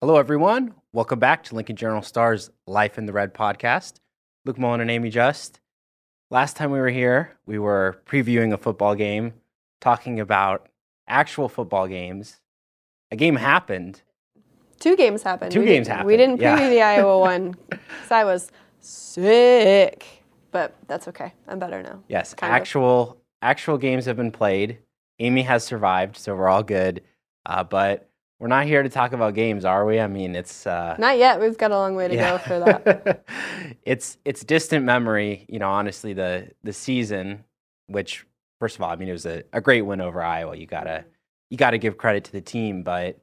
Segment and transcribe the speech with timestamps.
[0.00, 0.74] Hello, everyone.
[0.92, 4.00] Welcome back to Lincoln Journal Star's Life in the Red podcast.
[4.44, 5.60] Luke Mullen and Amie Just.
[6.30, 9.34] Last time we were here, we were previewing a football game,
[9.80, 10.68] talking about
[11.08, 12.40] actual football games.
[13.10, 14.02] A game happened.
[14.78, 15.52] Two games happened.
[15.52, 16.56] Two we games happened, We didn't yeah.
[16.58, 20.06] preview the Iowa one because I was sick,
[20.52, 21.34] but that's okay.
[21.48, 22.02] I'm better now.
[22.08, 22.56] Yes, Kind of.
[22.56, 24.78] actual actual games have been played.
[25.18, 27.02] Amie has survived, so we're all good.
[27.44, 28.09] Uh, but
[28.40, 30.00] we're not here to talk about games, are we?
[30.00, 31.40] I mean, it's uh, Not yet.
[31.40, 33.24] We've got a long way to go for that.
[33.84, 35.68] it's it's distant memory, you know.
[35.68, 37.44] Honestly, the the season,
[37.86, 38.24] which
[38.58, 40.56] first of all, I mean, it was a, a great win over Iowa.
[40.56, 41.04] You gotta
[41.50, 43.20] you gotta give credit to the team, but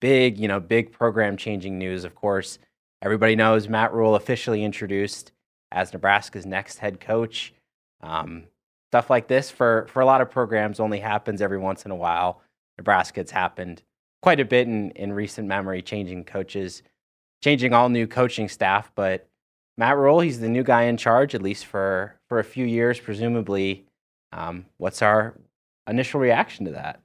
[0.00, 2.04] big, you know, big program changing news.
[2.04, 2.58] Of course,
[3.02, 5.32] everybody knows Matt Rhule officially introduced
[5.72, 7.52] as Nebraska's next head coach.
[8.00, 8.44] Um,
[8.90, 11.96] stuff like this for for a lot of programs only happens every once in a
[11.96, 12.40] while.
[12.78, 13.82] Nebraska, it's happened
[14.24, 16.82] quite a bit in in recent memory, changing coaches,
[17.42, 18.90] changing all new coaching staff.
[18.94, 19.28] But
[19.76, 22.98] Matt Rhule, he's the new guy in charge, at least for for a few years,
[22.98, 23.84] presumably.
[24.32, 25.34] Um, what's our
[25.86, 27.02] initial reaction to that?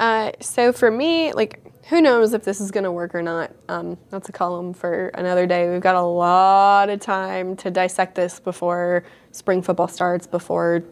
[0.00, 3.52] Uh, so for me, like, who knows if this is going to work or not?
[3.68, 5.70] Um, that's a column for another day.
[5.70, 10.82] We've got a lot of time to dissect this before spring football starts, before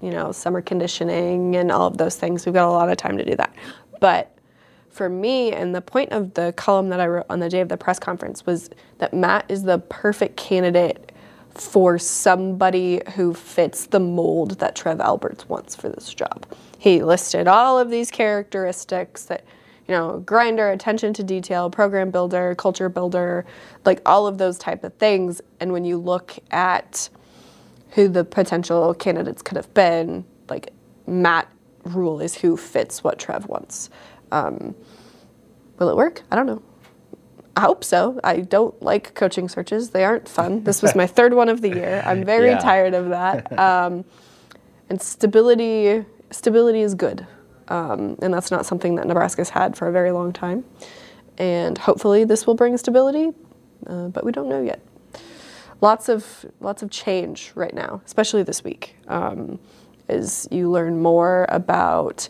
[0.00, 2.46] you know summer conditioning and all of those things.
[2.46, 3.52] We've got a lot of time to do that.
[3.98, 4.33] But
[4.94, 7.68] for me, and the point of the column that I wrote on the day of
[7.68, 11.10] the press conference was that Matt is the perfect candidate
[11.50, 16.46] for somebody who fits the mold that Trev Alberts wants for this job.
[16.78, 19.44] He listed all of these characteristics that,
[19.88, 23.46] you know, grinder, attention to detail, program builder, culture builder,
[23.84, 25.40] like all of those type of things.
[25.60, 27.08] And when you look at
[27.90, 30.72] who the potential candidates could have been, like
[31.06, 31.48] Matt
[31.84, 33.90] Rhule is who fits what Trev wants.
[34.34, 34.74] Um,
[35.78, 36.22] will it work?
[36.30, 36.62] I don't know.
[37.56, 38.18] I hope so.
[38.24, 39.90] I don't like coaching searches.
[39.90, 40.64] They aren't fun.
[40.64, 42.02] This was my third one of the year.
[42.04, 42.58] I'm very Yeah.
[42.58, 43.52] tired of that.
[43.58, 44.04] Um,
[44.90, 47.26] and stability, stability is good,
[47.68, 50.64] um, and that's not something that Nebraska's had for a very long time.
[51.38, 53.30] And hopefully, this will bring stability,
[53.86, 54.80] uh, but we don't know yet.
[55.80, 59.58] Lots of lots of change right now, especially this week, um,
[60.08, 62.28] as you learn more about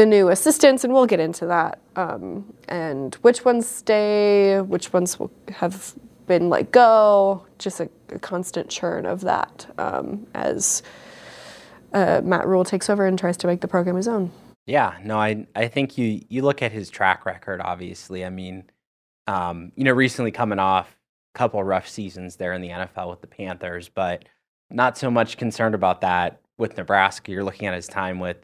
[0.00, 1.78] the new assistants, and we'll get into that.
[1.94, 5.94] Um, and which ones stay, which ones will have
[6.26, 7.44] been let go.
[7.58, 10.82] Just a, a constant churn of that um, as
[11.92, 14.30] uh, Matt Rhule takes over and tries to make the program his own.
[14.66, 17.60] Yeah, no, I I think you you look at his track record.
[17.60, 18.64] Obviously, I mean,
[19.26, 20.96] um, you know, recently coming off
[21.34, 24.24] a couple rough seasons there in the NFL with the Panthers, but
[24.70, 27.32] not so much concerned about that with Nebraska.
[27.32, 28.38] You're looking at his time with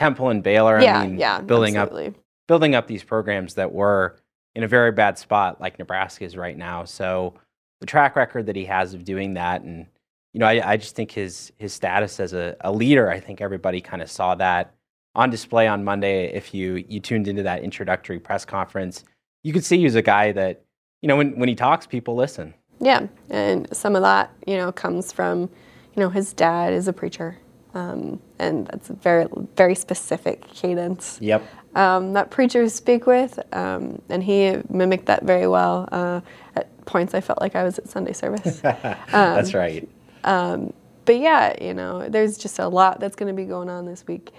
[0.00, 0.80] Temple and Baylor.
[0.80, 2.18] yeah, I mean, yeah, building up absolutely.
[2.48, 4.16] building up these programs that were
[4.54, 6.86] in a very bad spot like Nebraska is right now.
[6.86, 7.34] So
[7.80, 9.86] the track record that he has of doing that and
[10.32, 13.42] you know, I, I just think his his status as a, a leader, I think
[13.42, 14.74] everybody kind of saw that
[15.14, 16.32] on display on Monday.
[16.32, 19.04] If you you tuned into that introductory press conference,
[19.42, 20.64] you could see he was a guy that,
[21.02, 22.54] you know, when, when he talks, people listen.
[22.80, 26.92] Yeah, and some of that, you know, comes from, you know, his dad is a
[26.92, 27.36] preacher,
[27.74, 29.26] um, and that's a very,
[29.56, 31.42] very specific cadence Yep.
[31.76, 35.88] um, that preachers speak with, um, and he mimicked that very well.
[35.92, 36.20] Uh,
[36.56, 38.60] at points, I felt like I was at Sunday service.
[38.60, 39.88] That's right.
[40.24, 40.72] Um,
[41.04, 44.06] but yeah, you know, there's just a lot that's going to be going on this
[44.06, 44.30] week,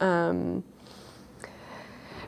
[0.00, 0.62] um,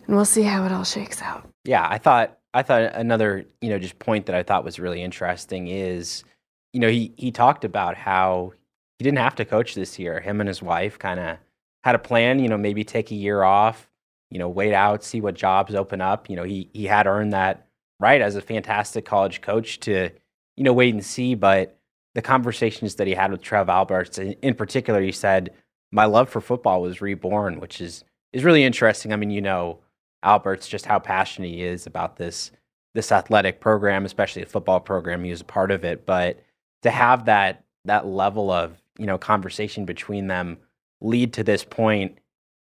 [0.07, 1.49] and we'll see how it all shakes out.
[1.65, 5.03] Yeah, I thought I thought another you know just point that I thought was really
[5.03, 6.25] interesting is
[6.73, 8.53] you know he he talked about how
[8.99, 10.21] he didn't have to coach this year.
[10.21, 11.38] Him and his wife kind of
[11.82, 12.38] had a plan.
[12.38, 13.88] You know, maybe take a year off.
[14.31, 16.28] You know, wait out, see what jobs open up.
[16.31, 17.66] You know, he he had earned that
[18.00, 20.10] right as a fantastic college coach to
[20.56, 21.34] you know wait and see.
[21.34, 21.78] But
[22.15, 25.50] the conversations that he had with Trev Alberts, in, particular, he said
[25.91, 29.12] my love for football was reborn, which is is really interesting.
[29.12, 29.81] I mean, you know.
[30.25, 32.50] Alberts just how passionate he is about this
[32.94, 35.23] this athletic program, especially a football program.
[35.23, 36.40] He was a part of it, but
[36.82, 40.58] to have that that level of you know conversation between them
[41.00, 42.19] lead to this point,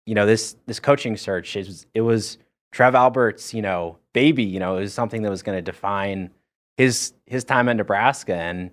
[0.07, 2.39] you know this this coaching search is it was
[2.73, 6.31] Trev Alberts, you know, baby, you know, it was something that was going to define
[6.77, 8.71] his his time at Nebraska, and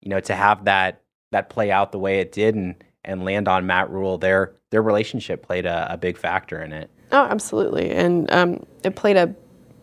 [0.00, 1.02] you know to have that
[1.32, 2.74] that play out the way it did and
[3.04, 6.90] and land on Matt Rhule, their their relationship played a, a big factor in it.
[7.12, 9.34] Oh, absolutely, and um, it played a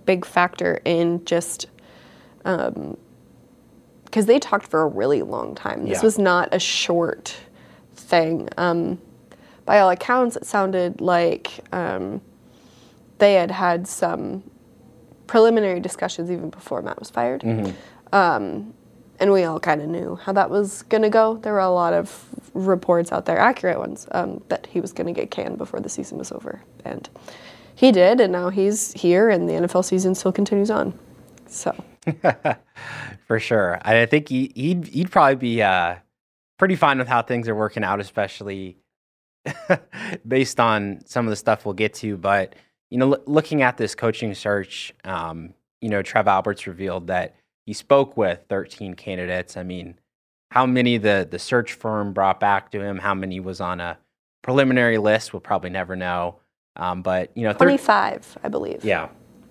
[0.06, 1.68] big factor in just
[4.10, 5.86] because they talked for a really long time.
[5.86, 6.04] This Yeah.
[6.04, 7.38] was not a short
[7.96, 8.50] thing.
[8.58, 9.00] Um,
[9.66, 12.22] by all accounts, it sounded like um,
[13.20, 14.44] they had had some
[15.28, 17.44] preliminary discussions even before Matt was fired.
[18.12, 18.74] Um,
[19.20, 21.38] and we all kind of knew how that was going to go.
[21.38, 22.26] There were a lot of
[22.56, 25.90] reports out there, accurate ones, um, that he was going to get canned before the
[25.90, 26.62] season was over.
[26.84, 27.08] And
[27.76, 30.98] he did, and now he's here, and the NFL season still continues on.
[31.50, 31.76] So,
[33.28, 33.80] For sure.
[33.84, 35.96] I think he, he'd, he'd probably be uh,
[36.58, 38.78] pretty fine with how things are working out, especially
[40.28, 42.18] based on some of the stuff we'll get to.
[42.18, 42.56] But,
[42.90, 47.36] you know, l- looking at this coaching search, um, you know, Trev Alberts revealed that
[47.66, 49.58] he spoke with 13 candidates.
[49.58, 50.00] I mean,
[50.52, 53.98] how many the, the search firm brought back to him, how many was on a
[54.42, 56.38] preliminary list, we'll probably never know.
[56.76, 58.84] Um, but, you know, thir- 25, I believe.
[58.86, 59.10] yeah,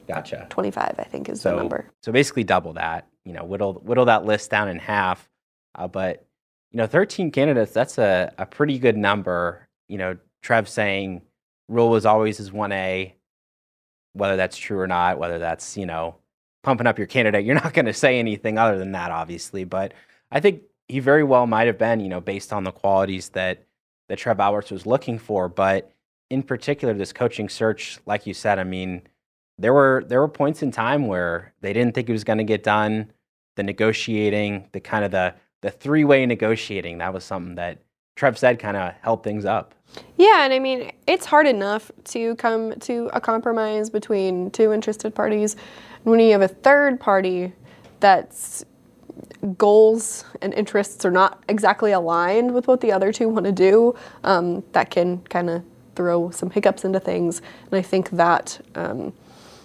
[0.09, 0.47] gotcha.
[0.51, 1.91] 25, I think, is So, the number.
[2.03, 3.07] so basically double that.
[3.25, 5.29] You know, whittle whittle that list down in half.
[5.75, 6.27] Uh, but
[6.73, 7.73] you know, 13 candidates.
[7.73, 9.69] That's a a pretty good number.
[9.89, 11.23] You know, Trev saying
[11.69, 13.15] Rhule was always his one A.
[14.15, 16.17] Whether that's true or not, whether that's you know
[16.65, 19.65] pumping up your candidate, you're not going to say anything other than that, obviously.
[19.65, 19.93] But
[20.31, 23.65] I think he very well might have been, you know, based on the qualities that
[24.09, 25.49] that Trev Alberts was looking for.
[25.51, 25.93] But
[26.31, 29.03] in particular, this coaching search, like you said, I mean,
[29.59, 32.45] there were there were points in time where they didn't think it was going to
[32.45, 33.13] get done.
[33.57, 37.83] The negotiating, the kind of the the three way negotiating, that was something that
[38.15, 39.75] Trev said kind of held things up.
[40.17, 45.15] Yeah, and I mean, it's hard enough to come to a compromise between two interested
[45.15, 45.57] parties.
[46.05, 47.53] When you have a third party
[48.01, 48.65] that's
[49.57, 53.95] goals and interests are not exactly aligned with what the other two want to do,
[54.25, 55.65] um, that can kind of
[55.95, 57.41] throw some hiccups into things.
[57.71, 59.13] And I think that um,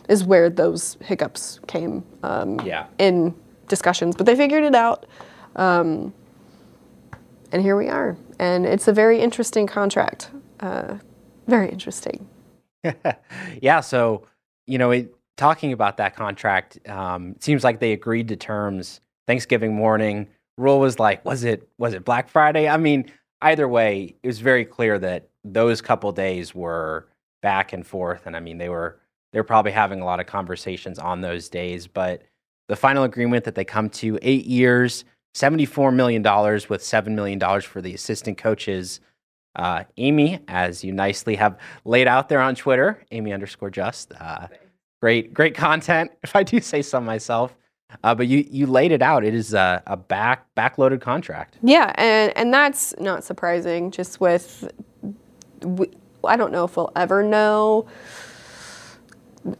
[0.09, 2.87] is where those hiccups came um, Yeah.
[2.97, 3.33] in
[3.67, 4.15] discussions.
[4.15, 5.05] But they figured it out.
[5.55, 6.13] Um,
[7.51, 8.17] and here we are.
[8.39, 10.29] And it's a very interesting contract.
[10.59, 10.97] Uh,
[11.47, 12.27] very interesting.
[13.61, 14.25] yeah, so
[14.65, 19.01] you know, it, talking about that contract, um, it seems like they agreed to terms
[19.27, 20.27] Thanksgiving morning.
[20.57, 22.67] Rhule was like, was it was it Black Friday?
[22.67, 23.11] I mean,
[23.41, 27.07] either way, it was very clear that those couple days were
[27.41, 28.99] back and forth, and I mean, they were
[29.33, 31.87] they were probably having a lot of conversations on those days.
[31.87, 32.21] But
[32.69, 35.03] the final agreement that they come to, eight years,
[35.33, 39.01] seventy four million dollars, with seven million dollars for the assistant coaches.
[39.55, 44.11] Uh, Amie, as you nicely have laid out there on Twitter, Amie underscore just.
[44.19, 44.47] Uh,
[44.99, 47.55] great, great content, if I do say so myself.
[48.03, 49.23] Uh, but you you laid it out.
[49.23, 51.59] It is a, a back backloaded contract.
[51.61, 54.71] Yeah, and, and that's not surprising, just with,
[55.61, 55.91] we,
[56.23, 57.87] I don't know if we'll ever know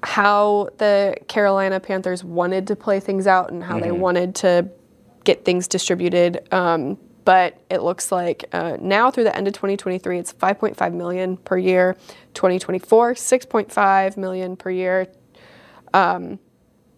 [0.04, 4.70] how the Carolina Panthers wanted to play things out and how they wanted to
[5.24, 6.48] get things distributed.
[6.54, 11.38] Um, but it looks like uh, now through the end of 2023, it's 5.5 million
[11.38, 11.96] per year.
[12.34, 15.08] 2024, 6.5 million per year.
[15.94, 16.40] Um,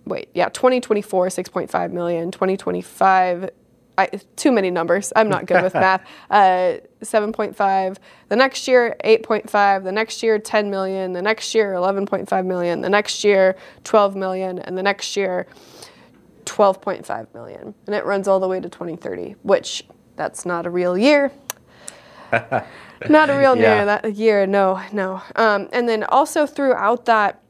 [0.06, 2.32] wait, yeah, 2024, 6.5 million.
[2.32, 3.50] 2025,
[3.98, 5.14] I, too many numbers.
[5.16, 6.02] I'm not good with math.
[6.30, 7.98] Uh, 7.5.
[8.30, 9.84] The next year, 8.5.
[9.84, 11.14] The next year, 10 million.
[11.14, 12.82] The next year, 11.5 million.
[12.82, 14.60] The next year, 12 million.
[14.60, 15.46] And the next year,
[16.46, 17.74] 12.5 million.
[17.86, 21.32] And it runs all the way to 2030, which that's not a real year.
[22.32, 23.76] not a real Yeah.
[23.76, 23.86] year.
[23.86, 25.22] That year, no, no.
[25.36, 27.42] Um, and then also throughout that,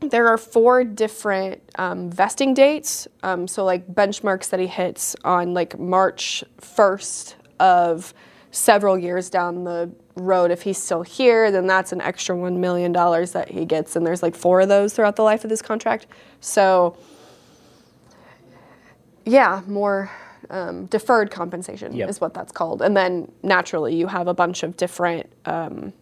[0.00, 3.06] there are four different um, vesting dates.
[3.22, 8.14] Um, so like benchmarks that he hits on like March 1st of
[8.50, 10.50] several years down the road.
[10.50, 13.94] If he's still here, then that's an extra $1 million that he gets.
[13.96, 16.06] And there's like four of those throughout the life of this contract.
[16.40, 16.96] So
[19.26, 20.10] yeah, more
[20.48, 22.08] um, deferred compensation Yep.
[22.08, 22.82] is what that's called.
[22.82, 25.92] And then naturally, you have a bunch of different um,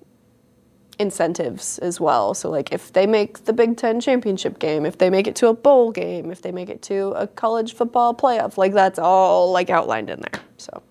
[0.98, 2.34] incentives as well.
[2.34, 5.48] So, like if they make the Big Ten championship game, if they make it to
[5.48, 9.52] a bowl game, if they make it to a college football playoff, like that's all
[9.52, 10.42] like outlined in there.
[10.56, 10.82] So,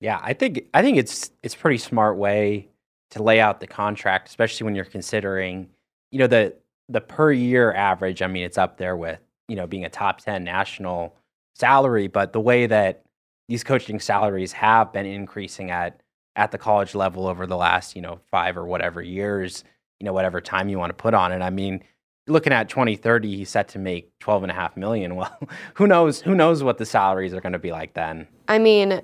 [0.00, 2.68] Yeah, I think I think it's it's pretty smart way
[3.10, 5.68] to lay out the contract, especially when you're considering,
[6.10, 6.54] you know, the
[6.88, 8.22] the per year average.
[8.22, 11.14] I mean, it's up there with you know being a top ten national
[11.54, 13.02] salary, but the way that
[13.48, 16.00] these coaching salaries have been increasing at
[16.36, 19.64] at the college level over the last you know five or whatever years,
[19.98, 21.42] you know whatever time you want to put on it.
[21.42, 21.82] I mean,
[22.28, 25.16] looking at 2030, he's set to make 12 and a half million.
[25.16, 25.38] Well,
[25.74, 26.20] who knows?
[26.20, 28.28] Who knows what the salaries are going to be like then?
[28.48, 29.00] I mean,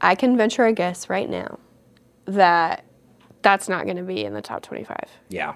[0.00, 1.58] I can venture a guess right now
[2.26, 2.84] that
[3.42, 4.96] that's not going to be in the top 25.
[5.28, 5.54] Yeah.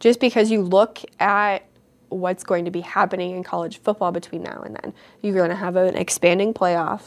[0.00, 1.66] just because you look at
[2.08, 4.94] what's going to be happening in college football between now and then.
[5.22, 7.02] You're going to have an expanding playoff.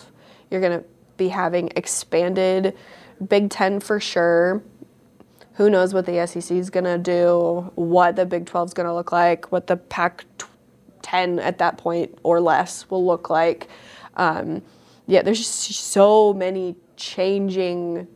[0.51, 0.85] You're going to
[1.15, 2.75] be having expanded
[3.27, 4.61] Big Ten for sure.
[5.53, 8.87] Who knows what the SEC is going to do, what the Big 12 is going
[8.87, 10.23] to look like, what the Pac
[11.01, 13.67] 10 at that point or less will look like.
[14.15, 14.61] Um,
[15.05, 15.53] yeah, there's just
[15.87, 18.07] so many changing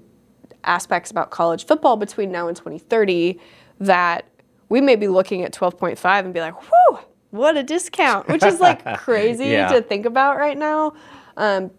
[0.63, 3.39] aspects about college football between now and 2030
[3.79, 4.25] that
[4.69, 7.00] we may be looking at 12.5 and be like, whew,
[7.31, 9.67] what a discount, which is like crazy Yeah.
[9.74, 10.93] to think about right now.
[11.36, 11.72] Um,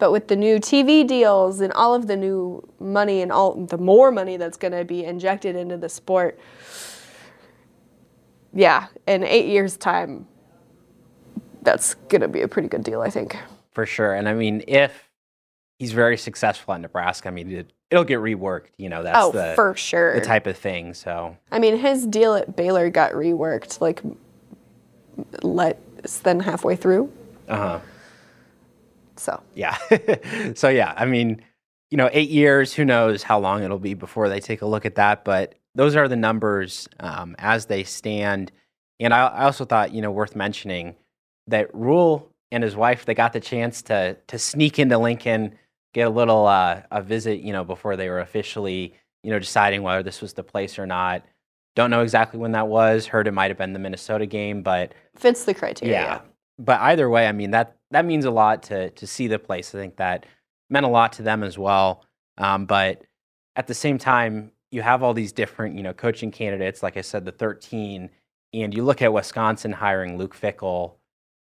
[0.00, 3.78] but with the new TV deals and all of the new money and all the
[3.78, 6.40] more money that's going to be injected into the sport,
[8.52, 10.26] yeah, in eight years' time,
[11.62, 13.36] that's going to be a pretty good deal, I think.
[13.72, 14.14] for sure.
[14.14, 15.10] And I mean, if
[15.78, 18.68] he's very successful at Nebraska, I mean, it, it'll get reworked.
[18.78, 20.14] You know, that's oh, the for sure.
[20.14, 20.94] the type of thing.
[20.94, 24.02] So I mean, his deal at Baylor got reworked like
[25.42, 25.76] less
[26.22, 27.12] than halfway through.
[27.48, 27.80] uh huh.
[29.20, 29.76] So Yeah.
[30.54, 31.42] so yeah, I mean,
[31.90, 32.72] you know, eight years.
[32.72, 35.24] Who knows how long it'll be before they take a look at that?
[35.24, 38.52] But those are the numbers um, as they stand.
[38.98, 40.94] And I, I also thought, you know, worth mentioning
[41.46, 45.56] that Rhule and his wife they got the chance to to sneak into Lincoln,
[45.94, 49.82] get a little uh, a visit, you know, before they were officially, you know, deciding
[49.82, 51.24] whether this was the place or not.
[51.76, 53.06] Don't know exactly when that was.
[53.06, 55.94] Heard it might have been the Minnesota game, but fits the criteria.
[55.94, 56.20] yeah.
[56.60, 59.74] But either way, I mean that that means a lot to to see the place.
[59.74, 60.26] I think that
[60.68, 62.04] meant a lot to them as well.
[62.38, 63.02] Um, but
[63.56, 66.82] at the same time, you have all these different, you know, coaching candidates.
[66.82, 68.08] Like I said, the 13,
[68.54, 70.94] and you look at Wisconsin hiring Luke Fickell,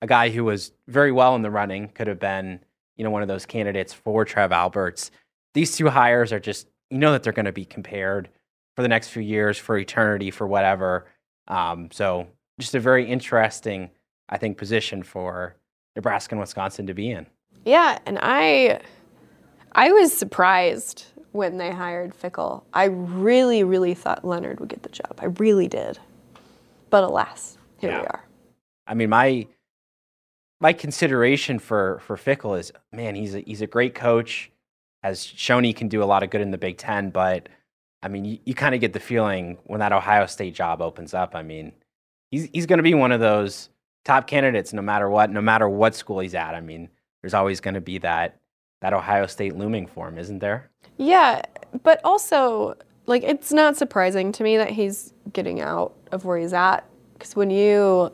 [0.03, 2.61] a guy who was very well in the running, could have been,
[2.97, 5.11] you know, one of those candidates for Trev Alberts.
[5.55, 8.29] These two hires are just, you know, that they're going to be compared
[8.77, 11.07] for the next few years, for eternity, for whatever.
[11.49, 12.27] Um, so
[12.61, 13.91] just a very interesting,
[14.35, 15.55] I think, position for
[15.95, 17.25] Nebraska and Wisconsin to be in.
[17.65, 18.81] Yeah, and I
[19.73, 22.65] I was surprised when they hired Fickell.
[22.75, 25.19] I really, really thought Leonhard would get the job.
[25.21, 26.01] I really did.
[26.91, 28.03] But alas, here we Yeah.
[28.03, 28.25] are.
[28.89, 29.47] I mean, my
[30.61, 34.51] my consideration for for Fickell is, man, he's a, he's a great coach,
[35.05, 37.11] has shown he can do a lot of good in the Big Ten.
[37.11, 37.49] But
[38.03, 41.15] I mean, you, you kind of get the feeling when that Ohio State job opens
[41.15, 41.37] up.
[41.37, 41.71] I mean,
[42.33, 43.69] he's he's going to be one of those
[44.05, 46.55] top candidates, no matter what, no matter what school he's at.
[46.55, 46.89] I mean,
[47.23, 48.41] there's always going to be that
[48.81, 50.71] that Ohio State looming for him, isn't there?
[50.99, 51.43] Yeah,
[51.83, 52.75] but also
[53.07, 56.85] like it's not surprising to me that he's getting out of where he's at
[57.15, 58.13] because when you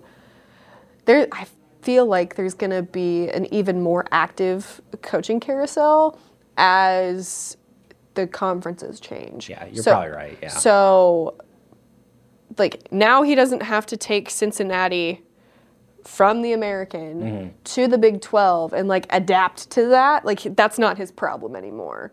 [1.06, 1.46] there I
[1.82, 6.18] feel like there's going to be an even more active coaching carousel
[6.56, 7.56] as
[8.14, 9.48] the conferences change.
[9.48, 10.38] Yeah, you're So- probably right.
[10.42, 10.48] Yeah.
[10.50, 11.36] So,
[12.58, 15.22] like, now he doesn't have to take Cincinnati
[16.04, 17.48] from the American Mm-hmm.
[17.64, 20.24] to the Big 12 and, like, adapt to that.
[20.24, 22.12] Like, that's not his problem anymore.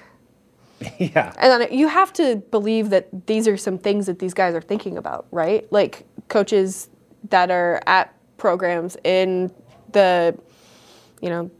[0.98, 1.32] yeah.
[1.38, 4.60] And then you have to believe that these are some things that these guys are
[4.60, 5.70] thinking about, right?
[5.72, 6.88] Like, coaches
[7.30, 9.52] that are at programs in
[9.92, 10.36] the,
[11.20, 11.50] you know,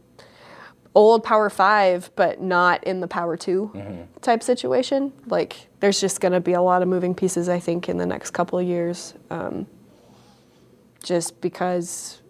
[0.95, 5.13] old Power Five, but not in the Power 2 type situation.
[5.27, 8.05] Like, there's just going to be a lot of moving pieces, I think, in the
[8.05, 9.65] next couple of years, um,
[11.03, 12.21] just because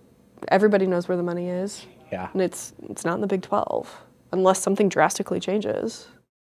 [0.49, 2.29] everybody knows where the money is, Yeah.
[2.33, 4.01] and it's it's not in the Big 12
[4.31, 6.07] unless something drastically changes.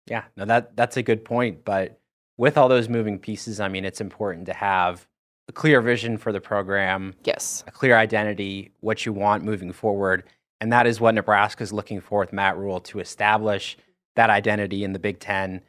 [0.07, 1.65] Yeah, no, that that's a good point.
[1.65, 1.99] But
[2.37, 5.05] with all those moving pieces, I mean, it's important to have
[5.47, 7.63] a clear vision for the program, Yes.
[7.67, 10.23] a clear identity, what you want moving forward,
[10.59, 13.77] and that is what Nebraska is looking for with Matt Rhule to establish
[14.15, 15.61] that identity in the Big Ten.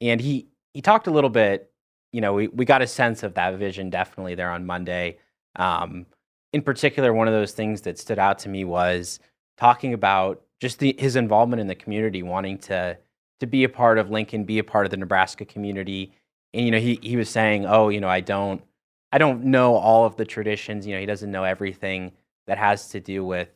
[0.00, 1.70] And he he talked a little bit,
[2.12, 5.18] you know, we we got a sense of that vision definitely there on Monday.
[5.56, 6.06] Um,
[6.52, 9.20] in particular, one of those things that stood out to me was
[9.56, 12.98] talking about just the, his involvement in the community, wanting to
[13.40, 16.12] to be a part of Lincoln, be a part of the Nebraska community.
[16.54, 18.62] And you know, he he was saying, "Oh, you know, I don't
[19.10, 20.86] I don't know all of the traditions.
[20.86, 22.12] You know, he doesn't know everything
[22.46, 23.48] that has to do with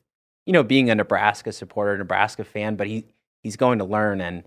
[0.47, 3.07] you know being a Nebraska supporter, Nebraska fan, but he
[3.43, 4.21] he's going to learn.
[4.21, 4.45] And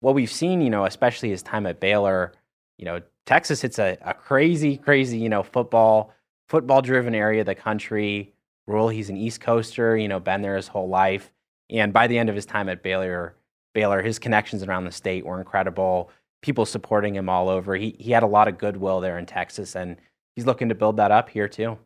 [0.00, 2.32] what we've seen, you know, especially his time at Baylor,
[2.78, 6.12] you know, Texas, it's a, a crazy, crazy, you know, football
[6.50, 8.34] football driven area of the country.
[8.66, 11.30] Rhule, he's an East Coaster, you know, been there his whole life.
[11.70, 13.36] And by the end of his time at Baylor,
[13.72, 16.10] Baylor, his connections around the state were incredible.
[16.42, 17.76] People supporting him all over.
[17.76, 19.96] He he had a lot of goodwill there in Texas, and
[20.34, 21.78] he's looking to build that up here too.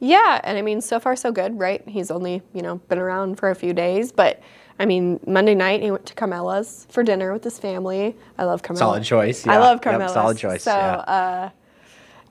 [0.00, 1.82] Yeah, and I mean, so far so good, right?
[1.88, 4.42] He's only you know been around for a few days, but
[4.78, 8.16] I mean, Monday night he went to Carmela's for dinner with his family.
[8.36, 8.84] I love Carmela.
[8.84, 9.46] Solid choice.
[9.46, 9.58] I yeah.
[9.60, 10.64] love Yep, solid choice.
[10.64, 10.96] So, yeah.
[10.96, 11.50] uh,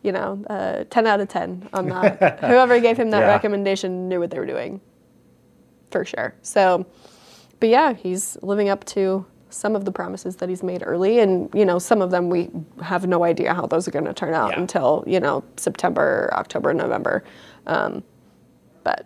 [0.03, 2.39] you know, uh, ten out of ten on that.
[2.41, 3.27] Whoever gave him that Yeah.
[3.27, 4.79] recommendation knew what they were doing,
[5.91, 6.33] for sure.
[6.41, 6.85] So,
[7.59, 11.49] but yeah, he's living up to some of the promises that he's made early, and
[11.53, 12.49] you know, some of them we
[12.81, 14.59] have no idea how those are going to turn out Yeah.
[14.61, 17.23] until you know September, October, November.
[17.67, 18.03] Um,
[18.83, 19.05] but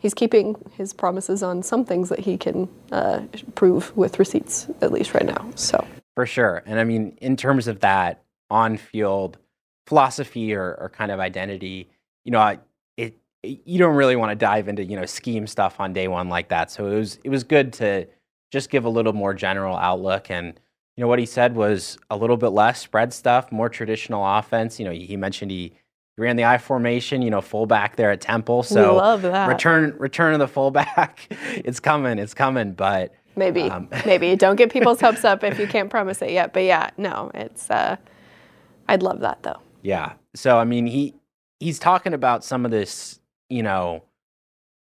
[0.00, 3.20] he's keeping his promises on some things that he can uh,
[3.54, 5.50] prove with receipts, at least right now.
[5.54, 9.38] So for sure, and I mean, in terms of that on-field
[9.86, 11.88] philosophy or, or kind of identity,
[12.24, 12.58] you know, I,
[12.96, 16.28] it you don't really want to dive into you know scheme stuff on day one
[16.28, 16.70] like that.
[16.70, 18.06] So it was it was good to
[18.52, 20.58] just give a little more general outlook and.
[20.98, 24.78] You know what he said was a little bit less spread stuff, more traditional offense.
[24.78, 25.74] You know, he mentioned he
[26.16, 28.62] he ran the I formation, you know, fullback there at Temple.
[28.62, 29.46] So love that.
[29.48, 31.28] return return of the fullback.
[31.56, 35.66] it's coming, it's coming, but maybe um, maybe don't get people's hopes up if you
[35.66, 36.54] can't promise it yet.
[36.54, 37.96] But yeah, no, it's uh,
[38.88, 39.60] I'd love that though.
[39.86, 40.14] Yeah.
[40.34, 41.14] So I mean, he
[41.60, 44.02] he's talking about some of this, you know,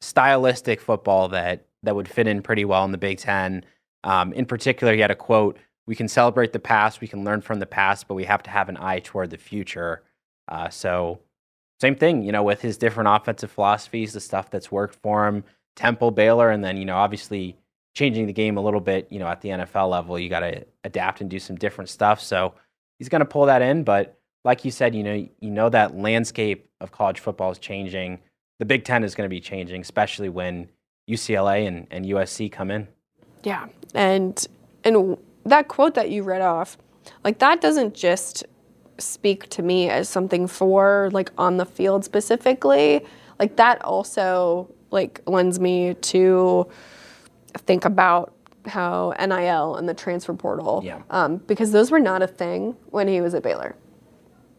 [0.00, 3.64] stylistic football that that would fit in pretty well in the Big Ten.
[4.04, 7.40] Um, in particular, he had a quote: "We can celebrate the past, we can learn
[7.40, 10.04] from the past, but we have to have an eye toward the future."
[10.47, 11.18] Uh, so
[11.80, 15.42] same thing, you know, with his different offensive philosophies, the stuff that's worked for him,
[15.75, 17.56] Temple, Baylor, and then you know, obviously
[17.97, 19.11] changing the game a little bit.
[19.11, 22.21] You know, at the NFL level, you got to adapt and do some different stuff.
[22.21, 22.54] So
[23.00, 25.96] he's going to pull that in, but like you said, you know, you know that
[25.96, 28.20] landscape of college football is changing.
[28.58, 30.68] The Big Ten is going to be changing, especially when
[31.08, 32.88] UCLA and, and USC come in.
[33.44, 34.46] Yeah, and
[34.84, 36.78] and that quote that you read off,
[37.25, 38.44] like that doesn't just
[38.99, 43.04] speak to me as something for like on the field specifically.
[43.38, 46.68] Like that also like lends me to
[47.58, 48.34] think about
[48.66, 51.02] how NIL and the transfer portal, yeah.
[51.11, 53.75] um, because those were not a thing when he was at Baylor.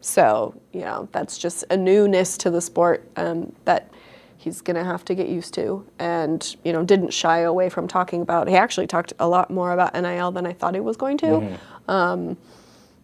[0.04, 3.90] So you know that's just a newness to the sport um, that
[4.36, 7.88] he's going to have to get used to, and you know didn't shy away from
[7.88, 8.46] talking about.
[8.46, 11.26] He actually talked a lot more about NIL than I thought he was going to,
[11.26, 11.90] mm-hmm.
[11.90, 12.36] um,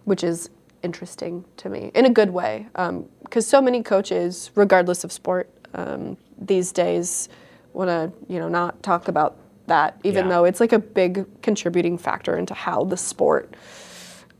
[0.04, 0.50] which is
[0.82, 5.50] interesting to me in a good way because um, so many coaches regardless of sport
[5.72, 7.30] um, these days
[7.72, 10.30] want to you know not talk about that even yeah.
[10.30, 13.54] though it's like a big contributing factor into how the sport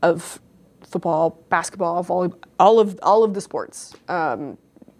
[0.01, 0.39] of
[0.91, 4.57] football basketball volleyball all of all of the sports um,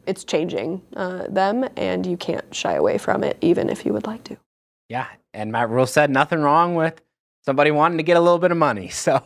[0.08, 4.08] it's changing uh, them and you can't shy away from it even if you would
[4.08, 4.38] like to
[4.90, 7.02] yeah and matt Rhule said nothing wrong with
[7.44, 9.24] somebody wanting to get a little bit of money so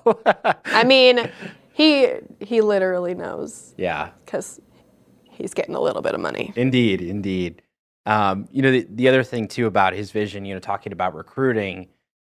[0.65, 1.30] i mean
[1.75, 2.08] he
[2.39, 3.75] he literally knows.
[3.78, 4.12] Yeah.
[4.25, 4.62] Because
[5.23, 6.54] he's getting a little bit of money.
[6.56, 7.62] Indeed, indeed.
[8.06, 11.13] Um, you know, the, the other thing too about his vision, you know, talking about
[11.13, 11.89] recruiting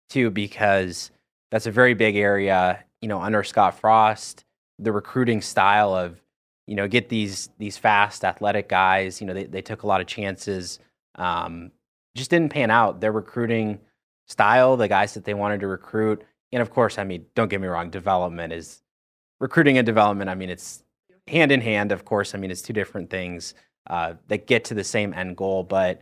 [0.09, 1.11] too, because
[1.51, 4.47] that's a very big area, you know, under Scott Frost,
[4.79, 6.23] the recruiting style of,
[6.67, 10.01] you know, get these these fast athletic guys, you know, they, they took a lot
[10.01, 10.79] of chances.
[11.17, 11.71] Um,
[12.17, 13.03] just didn't pan out.
[13.03, 13.79] Their recruiting
[14.27, 17.61] style, the guys that they wanted to recruit, and of course, I mean, don't get
[17.61, 18.81] me wrong, development is
[19.39, 20.83] recruiting and development, I mean, it's
[21.29, 22.35] hand in hand, of course.
[22.35, 23.53] I mean, it's two different things
[23.87, 25.63] uh, that get to the same end goal.
[25.63, 26.01] But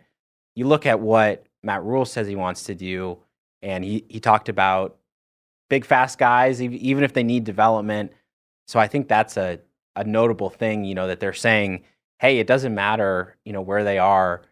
[0.54, 3.18] you look at what Matt Rhule says he wants to do,
[3.60, 4.98] and he, he talked about
[5.72, 8.12] big, fast guys, even if they need development.
[8.66, 9.58] So I think that's a,
[9.96, 11.84] a notable thing, you know, that they're saying,
[12.18, 14.42] hey, it doesn't matter, you know, where they are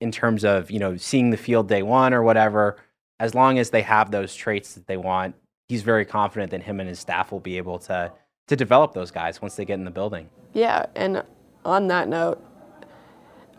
[0.00, 2.78] in terms of, you know, seeing the field day one or whatever,
[3.20, 5.34] as long as they have those traits that they want,
[5.68, 8.10] he's very confident that him and his staff will be able to
[8.48, 10.30] to develop those guys once they get in the building.
[10.54, 11.22] Yeah, and
[11.66, 12.42] on that note,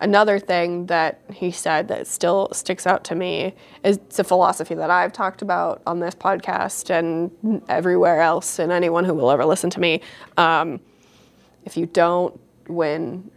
[0.04, 4.76] another thing that he said that still sticks out to me is it's a philosophy
[4.76, 9.46] that I've talked about on this podcast and everywhere else, and anyone who will ever
[9.46, 10.02] listen to me.
[10.38, 10.80] Um,
[11.64, 13.32] if you don't win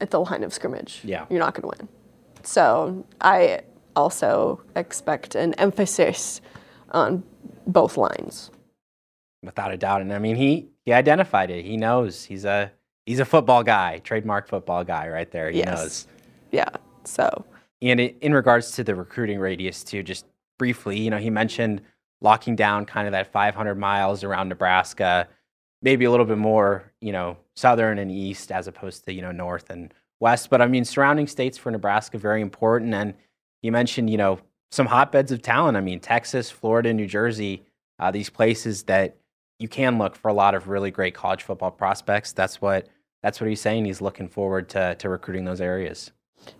[0.00, 1.26] at the line of scrimmage, yeah.
[1.30, 1.88] you're not going to win.
[2.42, 3.60] So I
[3.94, 6.40] also expect an emphasis
[6.90, 7.22] on
[7.66, 8.50] both lines.
[9.42, 11.64] Without a doubt, and I mean he he identified it.
[11.64, 12.72] He knows he's a
[13.10, 15.50] he's a football guy, trademark football guy, right there.
[15.50, 15.66] He yes.
[15.66, 16.06] knows.
[16.52, 16.68] Yeah.
[17.02, 17.44] So.
[17.82, 20.26] And in regards to the recruiting radius, too, just
[20.60, 21.80] briefly, you know, he mentioned
[22.20, 25.26] locking down kind of that 500 miles around Nebraska,
[25.82, 29.32] maybe a little bit more, you know, southern and east as opposed to you know
[29.32, 30.48] north and west.
[30.48, 32.94] But I mean, surrounding states for Nebraska very important.
[32.94, 33.14] And
[33.60, 34.38] you mentioned, you know,
[34.70, 35.76] some hotbeds of talent.
[35.76, 37.64] I mean, Texas, Florida, New Jersey,
[37.98, 39.16] uh, these places that
[39.58, 42.32] you can look for a lot of really great college football prospects.
[42.32, 42.86] That's what
[43.22, 43.84] that's what he's saying.
[43.84, 46.10] He's looking forward to to recruiting those areas.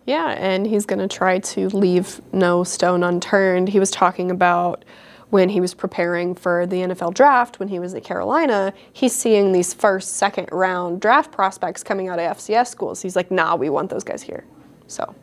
[0.05, 3.69] Yeah, and he's going to try to leave no stone unturned.
[3.69, 4.85] He was talking about
[5.31, 9.53] when he was preparing for the NFL draft when he was at Carolina, he's seeing
[9.53, 13.01] these first, second round draft prospects coming out of FCS schools.
[13.01, 14.43] He's like, "Nah, we want those guys here."
[14.87, 15.15] So,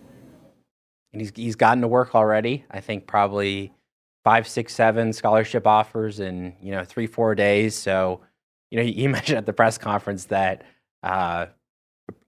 [1.13, 2.65] and he's he's gotten to work already.
[2.71, 3.73] I think probably
[4.25, 7.75] five, six, seven scholarship offers in you know three, four days.
[7.75, 8.21] So,
[8.71, 10.65] you know, he, mentioned at the press conference that
[11.03, 11.47] uh,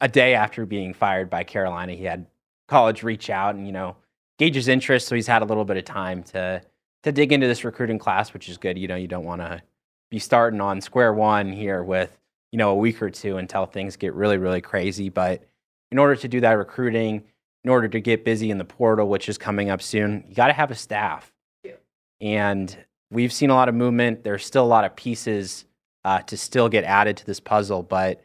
[0.01, 2.27] a day after being fired by Carolina, he had
[2.69, 3.97] college reach out and you know
[4.39, 5.09] gauge his interest.
[5.09, 6.63] So he's had a little bit of time to
[7.03, 8.79] to dig into this recruiting class, which is good.
[8.79, 9.63] You know, you don't want to
[10.11, 12.17] be starting on square one here with
[12.53, 15.09] you know a week or two until things get really really crazy.
[15.09, 15.45] But
[15.91, 17.25] in order to do that recruiting,
[17.65, 20.47] in order to get busy in the portal, which is coming up soon, you got
[20.47, 21.33] to have a staff.
[21.65, 21.73] Yeah.
[22.21, 22.77] And
[23.11, 24.25] we've seen a lot of movement.
[24.25, 25.65] There's still a lot of pieces
[26.05, 28.23] uh, to still get added to this puzzle, but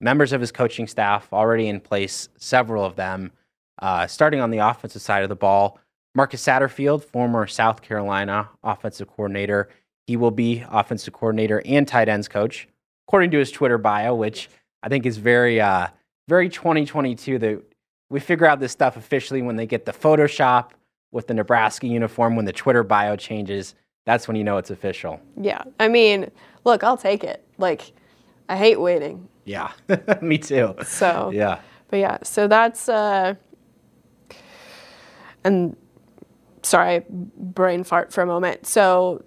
[0.00, 3.32] members of his coaching staff already in place, several of them,
[3.80, 5.78] uh, starting on the offensive side of the ball.
[6.14, 9.68] Marcus Satterfield, former South Carolina offensive coordinator,
[10.06, 12.66] he will be offensive coordinator and tight ends coach,
[13.06, 14.48] according to his Twitter bio, which
[14.82, 15.86] I think is very, uh,
[16.28, 17.38] very 2022.
[17.38, 17.62] That
[18.08, 20.70] we figure out this stuff officially when they get the Photoshop
[21.12, 23.74] with the Nebraska uniform, when the Twitter bio changes.
[24.04, 25.20] That's when you know it's official.
[25.36, 26.30] Yeah, I mean,
[26.64, 27.46] look, I'll take it.
[27.58, 27.92] Like,
[28.48, 29.28] I hate waiting.
[29.50, 29.72] Yeah,
[30.22, 30.74] me too.
[30.84, 33.34] So yeah, but yeah, so that's uh,
[35.44, 35.76] and
[36.62, 38.66] sorry, brain fart for a moment.
[38.66, 39.24] So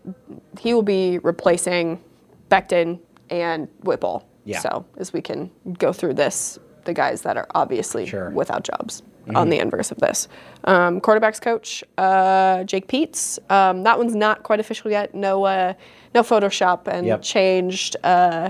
[0.59, 2.01] he will be replacing
[2.49, 4.27] Beckton and Whipple.
[4.45, 4.59] Yeah.
[4.59, 8.29] So as we can go through this, the guys that are obviously sure.
[8.31, 9.36] without jobs mm-hmm.
[9.36, 10.27] on the inverse of this.
[10.65, 13.39] Um, quarterbacks coach uh, Jake Peetz.
[13.51, 15.15] Um, that one's not quite official yet.
[15.15, 15.73] No, uh,
[16.13, 17.21] no Photoshop and yep.
[17.21, 18.49] changed uh,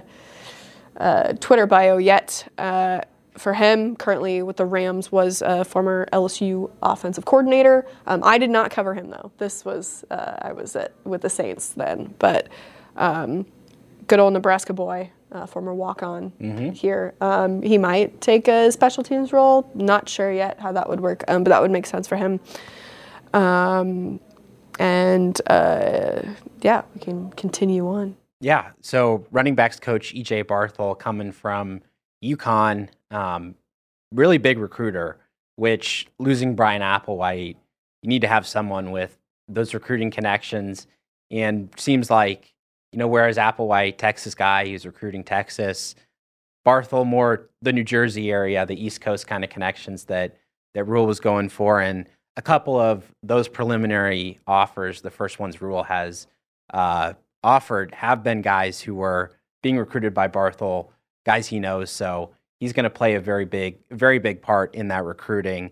[0.98, 2.48] uh Twitter bio yet.
[2.58, 3.02] Uh,
[3.38, 7.86] for him, currently with the Rams, was a former LSU offensive coordinator.
[8.06, 9.32] Um, I did not cover him though.
[9.38, 12.50] This was uh, I was at, with the Saints then, but
[12.96, 13.46] um,
[14.08, 16.70] good old Nebraska boy, uh, former walk-on mm-hmm.
[16.72, 17.16] here.
[17.22, 19.70] Um, he might take a special teams role.
[19.74, 22.40] Not sure yet how that would work, um, but that would make sense for him.
[23.34, 24.20] Um,
[24.80, 26.22] and uh,
[26.62, 28.16] yeah, we can continue on.
[28.44, 28.72] Yeah.
[28.82, 31.80] So running backs coach EJ Barthel coming from
[32.22, 33.56] UConn um,
[34.12, 35.18] really big recruiter,
[35.56, 37.56] which losing Bryan Applewhite,
[38.02, 40.88] you need to have someone with those recruiting connections.
[41.32, 42.54] And seems like,
[42.92, 45.96] you know, whereas Applewhite, Texas guy, he's recruiting Texas,
[46.68, 50.38] Barthol more the New Jersey area, the East Coast kind of connections that
[50.74, 51.80] that Rhule was going for.
[51.80, 56.28] And a couple of those preliminary offers, the first ones Rhule has
[56.74, 60.90] uh, offered, have been guys who were being recruited by Barthel,
[61.26, 61.90] guys he knows.
[61.90, 65.72] So he's going to play a very big, very big part in that recruiting.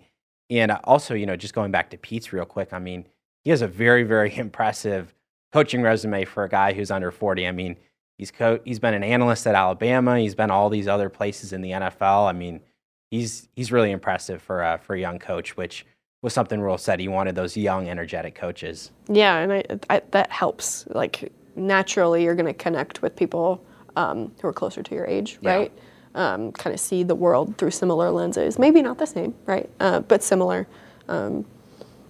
[0.50, 3.08] And also, you know, just going back to Peetz real quick, I mean,
[3.44, 5.14] he has a very, very impressive
[5.54, 7.48] coaching resume for a guy who's under 40.
[7.48, 7.78] I mean,
[8.18, 10.20] he's co- he's been an analyst at Alabama.
[10.20, 12.30] He's been all these other places in the NFL.
[12.30, 12.62] I mean,
[13.10, 15.86] he's he's really impressive for a, for a young coach, which
[16.22, 18.92] was something Rhule said he wanted those young, energetic coaches.
[19.10, 20.86] Yeah, and I, I, that helps.
[20.90, 23.64] Like naturally, you're going to connect with people
[23.96, 25.72] um, who are closer to your age, right?
[26.14, 28.60] Um, kind of see the world through similar lenses.
[28.60, 29.70] Maybe not the same, right?
[29.80, 30.68] Uh, but similar.
[31.08, 31.46] Um,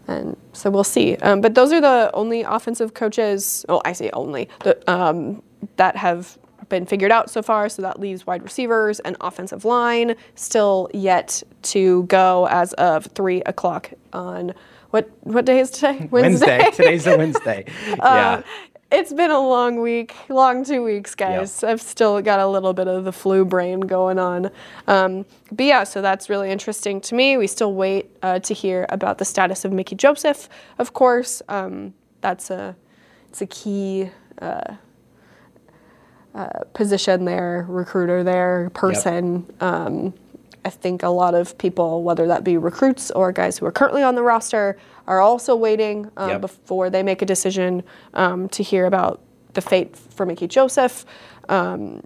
[0.07, 1.15] and so we'll see.
[1.17, 3.65] Um, but those are the only offensive coaches.
[3.69, 5.41] Oh, I say only the, um,
[5.77, 6.37] that have
[6.69, 7.69] been figured out so far.
[7.69, 13.41] So that leaves wide receivers and offensive line still yet to go as of three
[13.43, 14.53] o'clock on
[14.89, 16.07] what what day is today?
[16.11, 16.59] Wednesday.
[16.59, 16.71] Wednesday.
[16.71, 17.65] Today's a Wednesday.
[17.91, 18.43] Uh, yeah
[18.91, 21.61] it's been a long week, long two weeks, guys.
[21.61, 21.71] Yep.
[21.71, 24.51] I've still got a little bit of the flu brain going on.
[24.87, 27.37] Um, but yeah, so that's really interesting to me.
[27.37, 31.41] We still wait uh, to hear about the status of Mickey Joseph, of course.
[31.47, 32.75] Um, that's a
[33.29, 34.09] it's a key
[34.41, 34.75] uh,
[36.35, 39.45] uh, position there, recruiter there, person.
[39.47, 39.63] Yep.
[39.63, 40.13] Um,
[40.63, 44.03] I think a lot of people, whether that be recruits or guys who are currently
[44.03, 44.77] on the roster,
[45.11, 46.41] are also waiting um, yep.
[46.41, 49.21] before they make a decision um, to hear about
[49.53, 51.05] the fate for Mickey Joseph.
[51.49, 52.01] Um,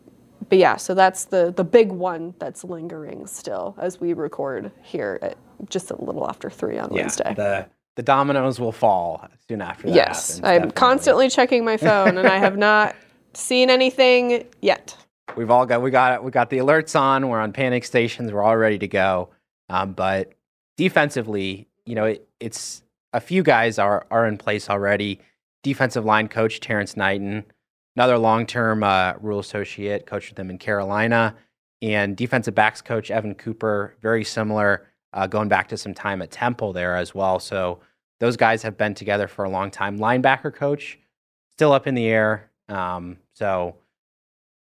[0.49, 5.19] but yeah, so that's the the big one that's lingering still as we record here
[5.21, 5.37] at
[5.69, 7.33] just a little after three on yeah, Wednesday.
[7.35, 9.95] The the dominoes will fall soon after that.
[9.95, 10.73] Yes, happens, I'm definitely.
[10.73, 12.95] constantly checking my phone, and I have not
[13.35, 14.97] seen anything yet.
[15.37, 17.29] We've all got we got we got the alerts on.
[17.29, 18.31] We're on panic stations.
[18.31, 19.29] We're all ready to go.
[19.69, 20.33] Um, but
[20.77, 22.81] defensively, you know, it, it's
[23.15, 25.21] a few guys are are in place already.
[25.63, 27.45] Defensive line coach Terrance Knighton,
[27.95, 31.35] another long term uh, Rhule associate, coached with them in Carolina,
[31.81, 36.29] and defensive backs coach Evan Cooper, very similar, uh, going back to some time at
[36.29, 37.39] Temple there as well.
[37.39, 37.79] So
[38.19, 39.97] those guys have been together for a long time.
[39.97, 40.99] Linebacker coach,
[41.51, 42.51] still up in the air.
[42.67, 43.77] Um, so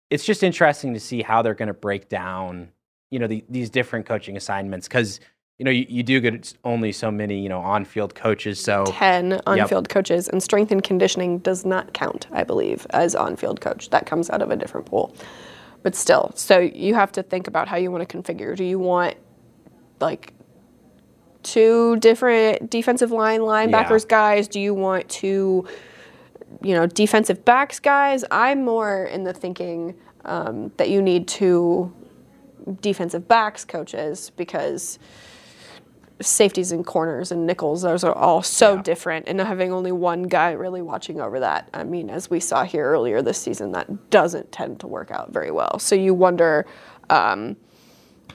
[0.09, 2.69] it's just interesting to see how they're going to break down,
[3.11, 5.19] you know, the, these different coaching assignments because
[5.59, 8.61] you know you, you do get only so many you know on-field coaches.
[8.61, 9.89] So ten on-field yep.
[9.89, 13.91] coaches, and strength and conditioning does not count, I believe, as on-field coach.
[13.91, 15.15] That comes out of a different pool.
[15.83, 18.57] But still, so you have to think about how you want to configure.
[18.57, 19.17] Do you want
[20.01, 20.33] like
[21.43, 24.09] two different defensive line linebackers Yeah.
[24.09, 24.49] guys?
[24.49, 25.67] Do you want two,
[26.61, 28.25] you know, defensive backs guys?
[28.31, 31.95] I'm more in the thinking um, that you need two
[32.81, 34.99] defensive backs coaches because
[36.21, 38.83] safeties and corners and nickels those are all so Yeah.
[38.83, 42.65] different and having only one guy really watching over that i mean as we saw
[42.65, 46.65] here earlier this season that doesn't tend to work out very well so you wonder
[47.11, 47.57] um,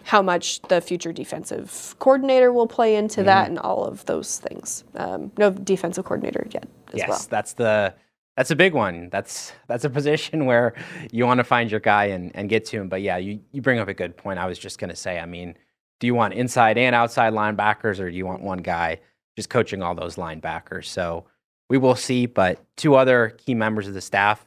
[0.04, 3.58] how much the future defensive coordinator will play into that Mm-hmm.
[3.58, 7.94] and all of those things um, no defensive coordinator yet as yes, well that's the
[8.38, 9.10] that's a big one.
[9.12, 10.74] That's that's a position where
[11.12, 12.88] you want to find your guy and, and get to him.
[12.88, 14.40] But yeah, you, you bring up a good point.
[14.40, 15.56] I was just gonna say, I mean,
[16.02, 19.00] do you want inside and outside linebackers or do you want one guy
[19.38, 20.86] just coaching all those linebackers?
[20.86, 21.26] So
[21.70, 22.26] we will see.
[22.26, 24.46] But two other key members of the staff,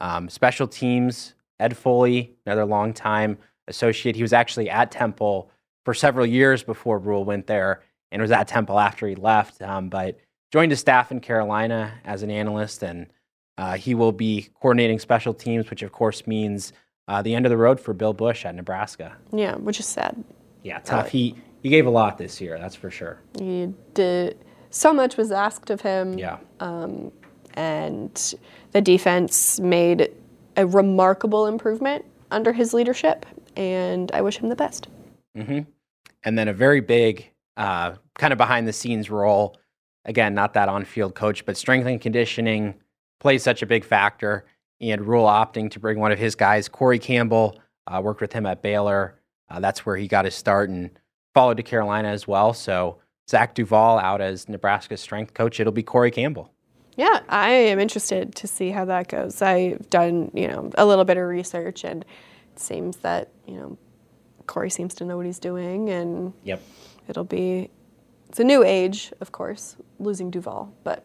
[0.00, 3.36] um, special teams, Ed Foley, another longtime
[3.68, 4.16] associate.
[4.16, 5.50] He was actually at Temple
[5.84, 9.60] for several years before Rhule went there and was at Temple after he left.
[9.60, 10.18] Um, but
[10.52, 13.08] joined his staff in Carolina as an analyst, and
[13.58, 16.72] uh, he will be coordinating special teams, which of course means
[17.08, 19.14] uh, the end of the road for Bill Busch at Nebraska.
[19.34, 20.24] yeah which is sad
[20.64, 21.10] Yeah, tough.
[21.10, 23.20] He he gave a lot this year, that's for sure.
[23.38, 24.36] he did
[24.70, 26.38] so much was asked of him Yeah,
[27.54, 28.34] and
[28.72, 30.10] the defense made
[30.56, 33.24] a remarkable improvement under his leadership,
[33.56, 34.88] and I wish him the best.
[35.36, 35.60] hmm
[36.26, 39.56] and then a very big uh, kind of behind the scenes role.
[40.06, 42.74] Again, not that on field coach, but strength and conditioning
[43.20, 44.46] plays such a big factor.
[44.80, 48.46] And Rhule opting to bring one of his guys, Corey Campbell, uh, worked with him
[48.46, 49.20] at Baylor.
[49.54, 50.90] Uh, that's where he got his start and
[51.32, 52.52] followed to Carolina as well.
[52.52, 52.98] So
[53.30, 55.60] Zach Duval out as Nebraska's strength coach.
[55.60, 56.50] It'll be Corey Campbell.
[56.96, 59.42] Yeah, I am interested to see how that goes.
[59.42, 62.04] I've done, you know, a little bit of research, and
[62.52, 63.78] it seems that you know,
[64.46, 66.62] Corey seems to know what he's doing, and Yep.
[67.08, 67.70] it'll be.
[68.28, 71.04] It's a new age, of course, losing Duval, but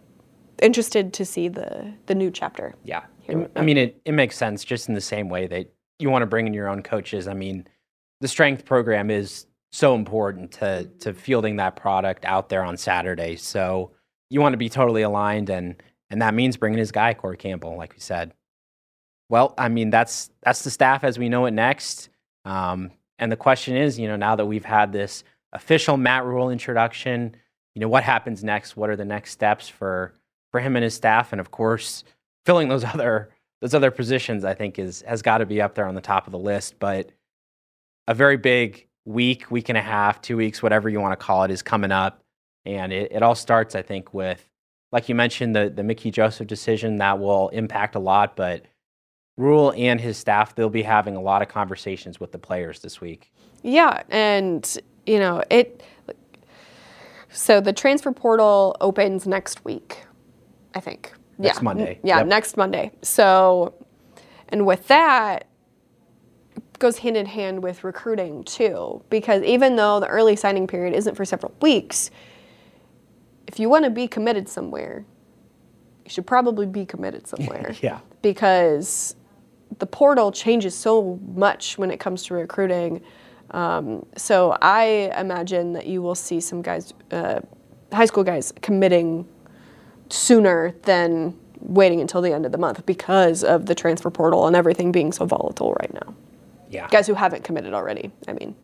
[0.62, 2.76] interested to see the the new chapter.
[2.84, 3.04] Yeah.
[3.22, 6.22] Here- I mean, it, it makes sense just in the same way that you want
[6.24, 7.28] to bring in your own coaches.
[7.28, 7.68] I mean,
[8.22, 13.36] the strength program is so important to, to fielding that product out there on Saturday.
[13.36, 13.92] So
[14.30, 17.78] you want to be totally aligned, and, and that means bringing his guy, Corey Campbell,
[17.78, 18.34] like we said.
[19.30, 22.10] Well, I mean, that's, that's the staff as we know it next.
[22.46, 26.50] Um, and the question is, you know, now that we've had this official Matt Rhule
[26.50, 27.36] introduction,
[27.76, 28.76] you know, what happens next?
[28.76, 30.16] What are the next steps for,
[30.52, 31.32] for him and his staff?
[31.32, 32.04] And of course,
[32.46, 33.30] filling those other
[33.62, 36.26] those other positions I think is has got to be up there on the top
[36.28, 36.80] of the list.
[36.80, 37.12] But
[38.10, 41.44] a very big week, week and a half, two weeks, whatever you want to call
[41.44, 42.22] it, is coming up,
[42.66, 44.44] and it, it all starts I think with
[44.92, 48.66] like you mentioned the the Mickey Joseph decision that will impact a lot, but.
[49.38, 53.00] Rhule and his staff, they'll be having a lot of conversations with the players this
[53.00, 53.32] week.
[53.64, 55.82] Yeah, and you know it.
[57.30, 60.04] So the transfer portal opens next week,
[60.76, 61.14] I think.
[61.38, 61.64] Next yeah.
[61.64, 62.00] Monday.
[62.04, 62.28] Yeah, Yep.
[62.28, 62.92] next Monday.
[63.02, 63.74] So,
[64.50, 65.48] and with that
[66.80, 71.16] goes hand in hand with recruiting too, because even though the early signing period isn't
[71.16, 72.10] for several weeks,
[73.48, 75.06] if you want to be committed somewhere,
[76.06, 78.00] you should probably be committed somewhere Yeah.
[78.22, 79.16] because
[79.78, 83.02] the portal changes so much when it comes to recruiting.
[83.52, 87.42] Um, so I imagine that you will see some guys, uh,
[87.92, 89.28] high school guys, committing
[90.10, 94.56] sooner than waiting until the end of the month because of the transfer portal and
[94.56, 96.14] everything being so volatile right now.
[96.70, 96.88] Yeah.
[96.90, 98.56] Guys who haven't committed already, I mean.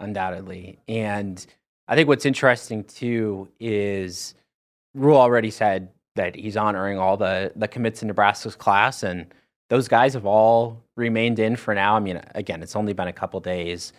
[0.00, 0.78] undoubtedly.
[0.88, 1.44] And
[1.88, 4.34] I think what's interesting too is
[4.94, 9.26] Rhule already said that he's honoring all the the commits in Nebraska's class, and
[9.70, 11.96] those guys have all remained in for now.
[11.96, 13.92] I mean, again, it's only been a couple days.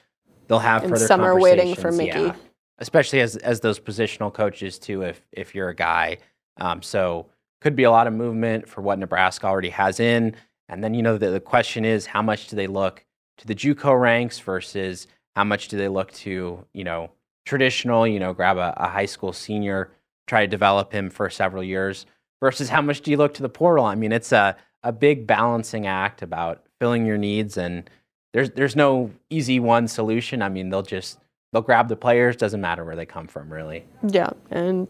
[0.47, 2.31] They'll have And further some are waiting for Mickey.
[2.79, 5.01] especially as as those positional coaches too.
[5.01, 6.17] If if you're a guy,
[6.57, 7.27] um, so
[7.61, 10.35] could be a lot of movement for what Nebraska already has in.
[10.69, 13.05] And then you know the, the question is how much do they look
[13.37, 17.11] to the JUCO ranks versus how much do they look to you know
[17.45, 19.91] traditional you know grab a, a high school senior
[20.27, 22.05] try to develop him for several years
[22.39, 23.85] versus how much do you look to the portal?
[23.85, 27.89] I mean it's a, a big balancing act about filling your needs and
[28.33, 30.41] there's there's no easy one solution.
[30.41, 31.19] I mean they'll just
[31.51, 33.85] they'll grab the players doesn't matter where they come from really.
[34.07, 34.87] Yeah, and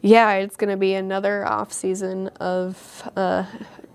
[0.00, 3.44] yeah, it's going to be another off season of uh,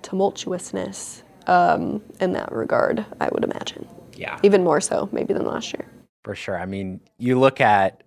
[0.02, 3.06] tumultuousness um, in that regard.
[3.19, 5.86] I would imagine, yeah even more so maybe than last year.
[6.23, 6.58] For sure.
[6.58, 8.03] I mean, you look at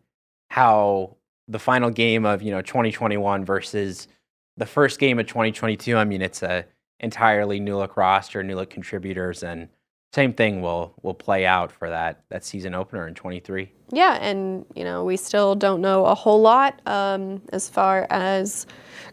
[0.49, 1.16] how
[1.49, 4.09] the final game of, you know, 2021 versus
[4.57, 5.96] the first game of 2022.
[5.96, 6.64] I mean, it's a
[7.01, 9.68] entirely new look roster, new look contributors, and
[10.12, 13.70] same thing will will play out for that that season opener in 23.
[13.90, 18.66] Yeah, and you know we still don't know a whole lot um, as far as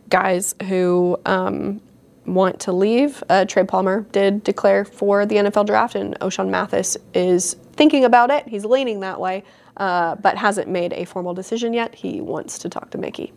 [0.09, 1.81] guys who um,
[2.25, 3.23] want to leave.
[3.29, 8.31] Uh, Trey Palmer did declare for the NFL draft, and Ochaun Mathis is thinking about
[8.31, 8.47] it.
[8.47, 9.43] He's leaning that way,
[9.77, 11.95] uh, but hasn't made a formal decision yet.
[11.95, 13.33] He wants to talk to Mickey,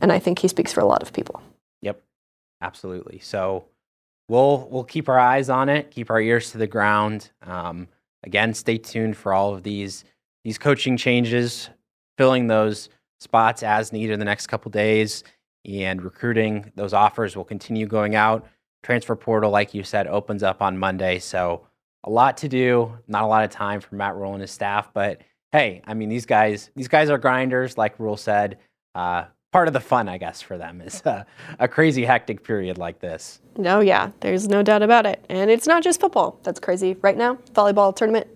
[0.00, 1.42] and I think he speaks for a lot of people.
[1.82, 2.02] Yep,
[2.60, 3.20] absolutely.
[3.20, 3.64] So
[4.28, 7.30] we'll we'll keep our eyes on it, keep our ears to the ground.
[7.42, 7.88] Um,
[8.22, 10.04] again, stay tuned for all of these
[10.44, 11.70] these coaching changes,
[12.16, 12.88] filling those
[13.20, 15.24] spots as needed in the next couple days,
[15.68, 16.72] and recruiting.
[16.74, 18.46] Those offers will continue going out.
[18.82, 21.66] Transfer portal, like you said, opens up on Monday, so
[22.04, 22.96] a lot to do.
[23.06, 25.20] Not a lot of time for Matt Rhule and his staff, but
[25.52, 28.58] hey, I mean these guys these guys are grinders, like Rhule said.
[28.94, 31.24] Uh, part of the fun, I guess, for them is uh,
[31.58, 33.40] a crazy, hectic period like this.
[33.56, 35.24] No, yeah, there's no doubt about it.
[35.28, 37.36] And it's not just football that's crazy right now.
[37.52, 38.28] Volleyball tournament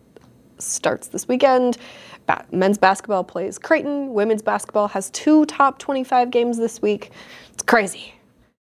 [0.59, 1.79] starts this weekend.
[2.27, 4.13] Ba- men's basketball plays Creighton.
[4.13, 7.11] Women's basketball has two top 25 games this week.
[7.53, 8.15] It's crazy.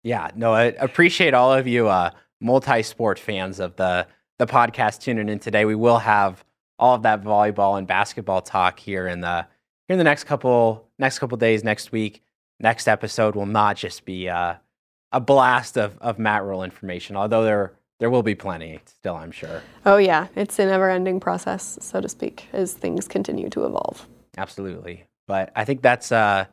[0.03, 5.29] Yeah, no, I appreciate all of you uh, multi-sport fans of the the podcast tuning
[5.29, 5.65] in today.
[5.65, 6.43] We will have
[6.77, 9.47] all of that volleyball and basketball talk here in the
[9.87, 12.21] here in the next couple next couple days next week
[12.59, 14.55] next episode will not just be uh,
[15.11, 19.31] a blast of, of Matt Rhule information, although there there will be plenty still, I'm
[19.31, 19.61] sure.
[19.85, 24.07] Oh yeah, it's a never-ending process, so to speak, as things continue to evolve.
[24.37, 26.45] Absolutely, but I think that's uh,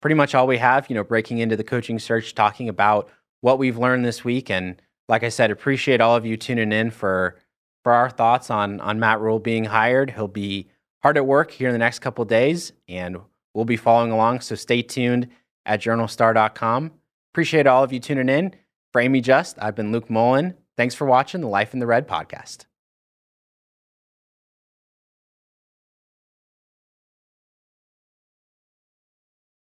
[0.00, 0.88] pretty much all we have.
[0.88, 4.80] You know, breaking into the coaching search, talking about what we've learned this week, and
[5.08, 7.36] like I said, appreciate all of you tuning in for
[7.82, 10.10] for our thoughts on on Matt Rhule being hired.
[10.10, 10.68] He'll be
[11.02, 13.18] hard at work here in the next couple days, and
[13.52, 14.40] we'll be following along.
[14.40, 15.28] So stay tuned
[15.66, 16.92] at journalstar.com.
[17.32, 18.54] Appreciate all of you tuning in.
[18.92, 20.54] For Amie Just, I've been Luke Mullen.
[20.76, 22.64] Thanks for watching the Life in the Red podcast.